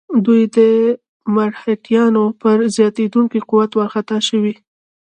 [0.25, 0.59] دوی د
[1.35, 4.53] مرهټیانو پر زیاتېدونکي قوت وارخطا شوي.